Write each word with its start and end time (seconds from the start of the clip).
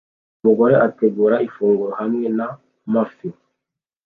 Umugore 0.41 0.73
ategura 0.87 1.35
ifunguro 1.47 1.91
hamwe 1.99 2.25
n 2.37 2.39
amafi 2.47 3.27